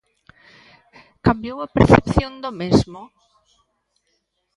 [1.25, 3.01] Cambiou a percepción do mesmo?